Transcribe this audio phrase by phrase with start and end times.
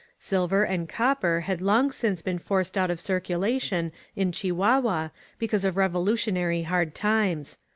[0.17, 5.77] Silver and copper had long since been forced out of circulation in Chihuahua because of
[5.77, 7.59] revolutionary hard times.